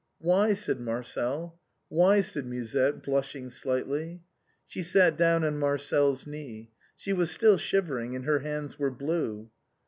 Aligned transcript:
"Why?" 0.17 0.55
said 0.55 0.79
Marcel. 0.79 1.59
"Why?" 1.87 2.21
said 2.21 2.47
Musette, 2.47 3.03
blushing 3.03 3.51
slightly. 3.51 4.23
She 4.65 4.81
sat 4.81 5.15
down 5.15 5.43
on 5.43 5.59
Marcel's 5.59 6.25
knee. 6.25 6.71
She 6.95 7.13
was 7.13 7.29
still 7.29 7.59
shivering, 7.59 8.15
and 8.15 8.25
her 8.25 8.39
hands 8.39 8.79
were 8.79 8.89
blue. 8.89 9.51